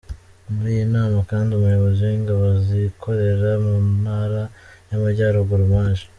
Muri 0.53 0.69
iyi 0.75 0.85
nama 0.95 1.19
kandi 1.31 1.49
umuyobozi 1.51 1.99
w’ingabo 2.09 2.45
zikorera 2.67 3.49
mu 3.63 3.75
Ntara 4.01 4.41
y’Amajyaruguru 4.89 5.63
Maj. 5.73 5.97